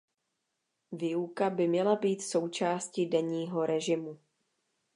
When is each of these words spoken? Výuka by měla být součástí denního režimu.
Výuka 0.91 1.49
by 1.49 1.67
měla 1.67 1.95
být 1.95 2.21
součástí 2.21 3.05
denního 3.05 3.65
režimu. 3.65 4.19